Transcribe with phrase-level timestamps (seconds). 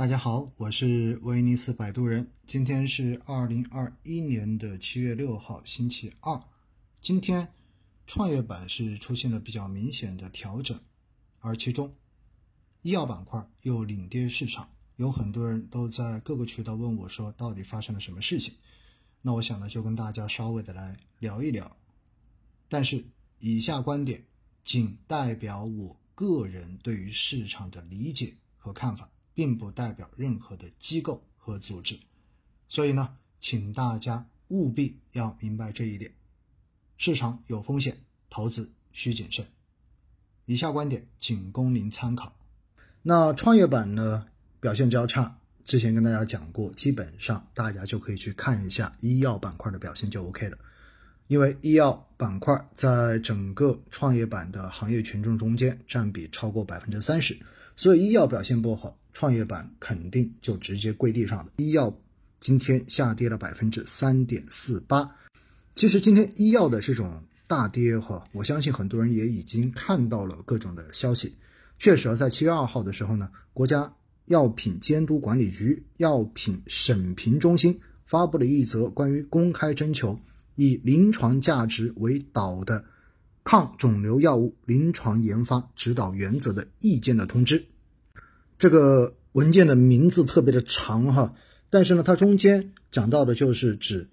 [0.00, 2.26] 大家好，我是威尼斯摆渡人。
[2.46, 6.42] 今天是二零二一年的七月六号，星期二。
[7.02, 7.46] 今天
[8.06, 10.80] 创业板是出现了比较明显的调整，
[11.40, 11.92] 而其中
[12.80, 14.66] 医药板块又领跌市场。
[14.96, 18.54] 有很多人都在各个渠道问我说，到底发生了什么事情？
[19.20, 21.76] 那我想呢，就跟大家稍微的来聊一聊。
[22.70, 23.04] 但是
[23.38, 24.24] 以下观点
[24.64, 29.06] 仅代表我个人对于市场的理解和看法。
[29.40, 31.98] 并不代表任何的机构和组织，
[32.68, 36.12] 所以呢，请大家务必要明白这一点。
[36.98, 37.96] 市场有风险，
[38.28, 39.46] 投资需谨慎。
[40.44, 42.36] 以下观点仅供您参考。
[43.00, 44.26] 那创业板呢
[44.60, 50.58] 表现较差，之前跟大家讲过，基本上大家就可以去看一下医药板块的表现就 OK 了，
[51.30, 57.38] 因为医药板块在整个创业板的行业权重中间占比超过百分之三十，
[57.76, 58.98] 所以医药表现不好。
[59.12, 61.52] 创业板肯定就直接跪地上了。
[61.58, 61.96] 医药
[62.40, 65.08] 今天下跌了百分之三点四八。
[65.76, 71.36] 其实今天医药的这种大跌哈，我相信很多人也已经看到了各种的消息。
[71.78, 73.94] 确实啊，在七月二号的时候呢，国家
[74.24, 80.18] 药品监督管理局药品审评中心发布了一则关于公开征求
[80.60, 82.84] 以临床价值为导的
[83.42, 87.64] 抗肿瘤药物临床研发指导原则的意见的通知。
[88.58, 91.34] 这个文件的名字特别的长哈，
[91.70, 94.10] 但是呢，它中间讲到的就是指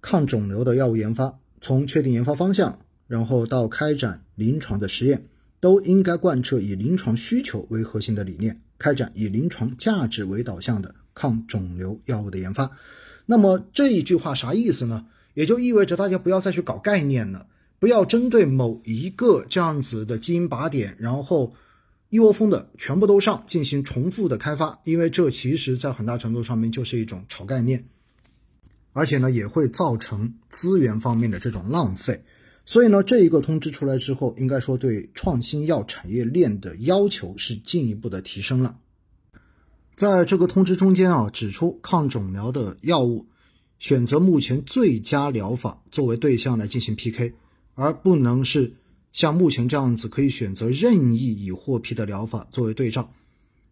[0.00, 5.26] 抗肿瘤的药物研发，从确定研发方向，然后到开展临床的实验，
[5.58, 12.70] 都应该贯彻以临床需求为核心的理念，开展以临床价值为导向的抗肿瘤药物的研发。
[13.26, 15.06] 那么这一句话啥意思呢？
[15.34, 17.46] 也就意味着大家不要再去搞概念了，
[17.78, 21.54] 不要针对某一个这样子的基因靶点，然后。
[22.10, 27.88] 一窝蜂的全部都上进行重复的开发，因为这其实在很大程度上面就是一种炒概念，
[28.92, 32.22] 而且呢也会造成资源方面的这种浪费。
[32.64, 38.76] 所以呢，这一个通知出来之后，应该说对创新药产业链的要求是进一步的提升了。
[39.96, 43.26] 在这个通知中间啊，指出抗肿瘤的药物
[43.78, 47.34] 选择目前最佳疗法作为对象来进行 PK，
[47.74, 48.74] 而不能是。
[49.12, 53.12] 像目前这样子，可以选择任意已获批的疗法作为对照，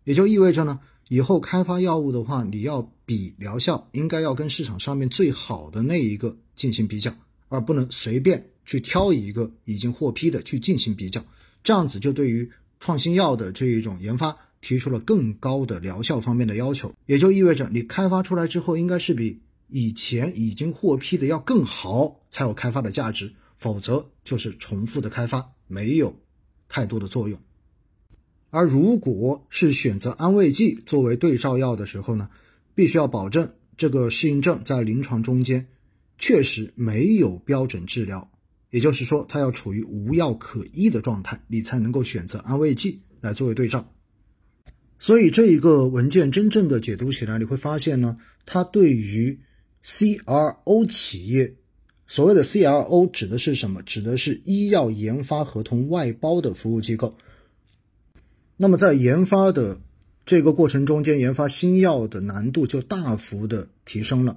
[0.04, 7.12] 也就意味着呢，以后开发药物的话，你要比疗效，应该要跟市场上面最好的那一个进行比较，
[7.48, 11.24] 而不能随便去挑一个已经获批的去进行比较。
[11.64, 12.48] 这样子就对于
[12.78, 19.40] 创新药的这一种研发提出了更高的疗效方面的要求，也就意味着你开发出来之后，应该是比
[19.72, 23.32] 以前已经获批的要更好，才有开发的价值。
[23.56, 26.20] 否则就是重复的开发，没有
[26.68, 27.40] 太多的作用。
[28.50, 32.28] 而如果是选择安慰剂作为对照药的时候呢，
[32.74, 35.68] 必须要保证这个适应症在临床中间
[36.18, 38.32] 确实没有标准治疗，
[38.70, 43.92] 也就是说它要处于无药可医的状态，你才能够选择安慰剂来作为对照。
[44.98, 49.38] 所以这一个文件真正的解读起来，你会发现呢，它对于
[49.84, 51.54] CRO 企业。
[52.06, 53.82] 所谓的 CRO 指的是什么？
[53.82, 57.16] 指的是医药研发合同外包的服务机构。
[58.56, 59.80] 那么在研发的
[60.26, 64.36] 这个过程中间，研发新药的难度就大幅的提升了。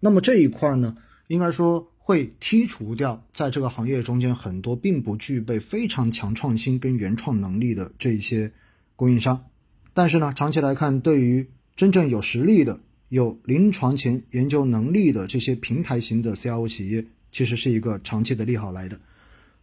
[0.00, 0.96] 那么这一块呢，
[1.28, 8.52] 应该说会剔除掉在这个行业中间很多并不具备非常强创新跟原创能力的这些
[8.96, 9.46] 供应商。
[9.94, 12.78] 但是呢，长期来看，对于真正有实力的、
[13.08, 17.04] 有临床前研究能力的这些平台型的 CRO 企业。
[17.36, 18.96] 其实是一个长期的利好来的，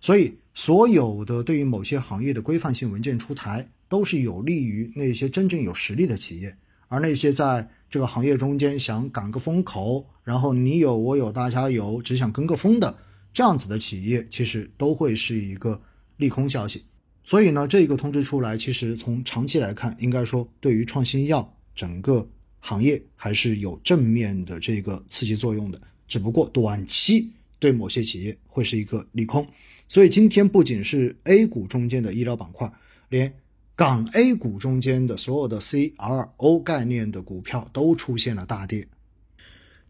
[0.01, 6.53] 所以所有的对于某些行业的规范性文件出台，都是有利于那些真正有实力的企业，
[6.89, 12.93] 而那些在这个行业中间想赶个风口，然后你有我有大家有，只想跟个风的
[13.33, 15.81] 这样子的企业，其实都会是一个
[16.17, 16.83] 利空消息。
[17.23, 22.27] 所以呢，这个通知出来，其实从长期来看，应该说对于创新药整个
[22.61, 27.29] 行业还是有正面的这个刺激作用的，只不过短期。
[27.59, 29.45] 对某些企业会是一个利空，
[29.87, 32.67] 所以今天不仅是 A 股中间的医疗板块，
[33.07, 33.31] 连
[33.75, 38.87] 港 A 股中间的所有的 CRO 概念的股票都出现了大跌。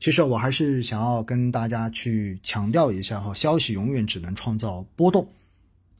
[0.01, 5.25] 其实我还是想要跟大家去强调一下哈，消息永远只能创造波动，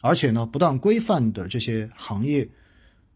[0.02, 2.50] 而且呢，不断规范的这些行业，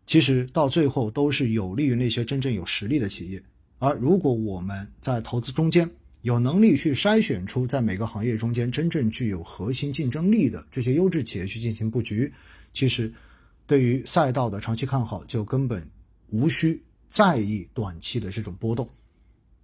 [0.05, 3.41] 其实到最后都是有利于那些真正有实力的企业。
[3.79, 5.89] 而如果我们在投资中间，
[6.21, 12.31] 有能力去筛选出在每个行业中间真正具有核心竞争力的这些优质企业去进行布局，
[12.73, 13.13] 其实
[13.67, 15.87] 对于赛道的长期看好就根本
[16.31, 18.89] 无需在意短期的这种波动。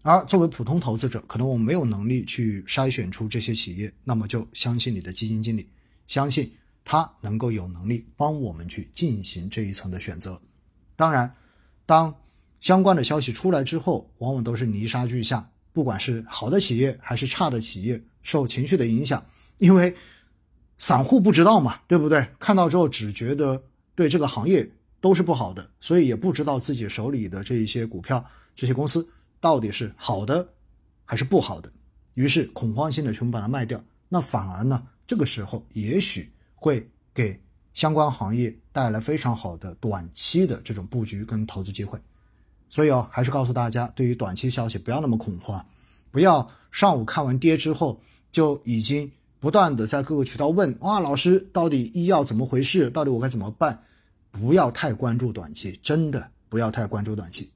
[0.04, 5.68] 而作为普通投资者，可能我们没有能力去筛选出这些企业，那么就相信你的基金经理，
[6.08, 6.52] 相信
[6.92, 10.38] 他能够有能力帮我们去进行这一层的选择。
[10.98, 11.34] 当然，
[11.86, 12.14] 当
[12.60, 19.26] 相关的消息出来之后，往往都是泥沙俱下，不管是好的企业还是差的企业，受情绪的影响，
[19.60, 19.96] 因为
[20.80, 22.28] 散户不知道嘛，对不对？
[22.40, 23.64] 看到之后只觉得
[23.96, 28.22] 对这个行业都是不好的，所以也不知道自己手里的这一些股票、
[28.54, 29.10] 这些公司。
[29.40, 30.46] 到底是好的
[31.06, 31.72] 还是不好的？
[32.16, 36.30] 于是恐慌性的全部把它卖掉，那反而呢，这个时候也许
[36.62, 37.42] 会给
[37.74, 42.00] 相关行业带来非常好的短期的这种布局跟投资机会。
[42.70, 45.66] 所以哦，还是告诉大家，对于短期消息不要那么恐慌，
[46.12, 48.00] 不要上午看完跌之后
[48.32, 52.92] 就已经不断的在各个渠道问哇，老师到底医药怎么回事？
[52.92, 53.84] 到底我该怎么办？
[54.30, 57.50] 不要太关注短期，真的不要太关注短期。